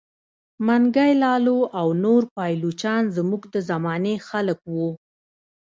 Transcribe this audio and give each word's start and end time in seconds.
منګی 0.65 1.11
لالو 1.23 1.59
او 1.79 1.87
نور 2.03 2.21
پایلوچان 2.35 3.03
زموږ 3.17 3.41
د 3.53 3.55
زمانې 3.69 4.15
خلک 4.27 4.59
وه. 4.73 4.89